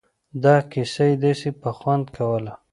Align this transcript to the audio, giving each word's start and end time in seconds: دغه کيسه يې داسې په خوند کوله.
دغه 0.43 0.61
کيسه 0.71 1.03
يې 1.09 1.15
داسې 1.23 1.49
په 1.61 1.69
خوند 1.77 2.05
کوله. 2.17 2.53